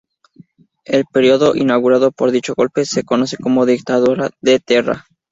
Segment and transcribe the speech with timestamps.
[0.85, 5.05] El período inaugurado por dicho golpe se conoce como Dictadura de Terra.